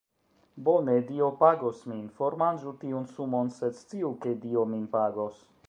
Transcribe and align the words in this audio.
Bone, 0.69 0.95
Dio 1.09 1.27
pagos 1.43 1.83
min. 1.91 2.01
Formanĝu 2.21 2.73
tiun 2.85 3.07
sumon 3.13 3.55
sed 3.61 3.79
sciu 3.83 4.13
ke 4.25 4.37
Dio 4.47 4.69
min 4.75 4.93
pagos 4.99 5.49